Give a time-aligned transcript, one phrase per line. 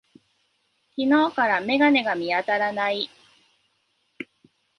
[0.95, 3.07] 昨日から眼鏡が見当たらない。